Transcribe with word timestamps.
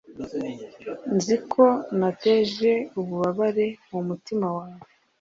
nzi 1.15 1.35
ko 1.51 1.65
nateje 1.99 2.71
ububabare 2.99 3.67
mu 3.89 3.99
mutima 4.07 4.47
wawe 4.57 4.81